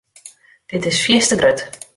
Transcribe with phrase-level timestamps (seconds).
[0.65, 1.69] Dit is fierste grut.